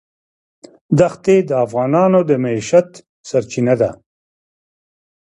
دښتې 0.99 1.35
د 1.49 1.51
افغانانو 1.65 2.19
د 2.29 2.31
معیشت 2.43 2.89
سرچینه 3.29 3.75
ده. 3.81 3.89